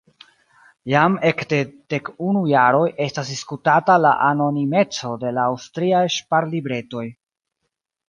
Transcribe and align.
Jam 0.93 1.17
ekde 1.29 1.59
dek 1.95 2.09
unu 2.31 2.41
jaroj 2.53 2.87
estas 3.07 3.29
diskutata 3.35 3.99
la 4.09 4.17
anonimeco 4.33 5.15
de 5.27 5.37
la 5.39 5.49
aŭstriaj 5.55 6.05
ŝparlibretoj. 6.21 7.09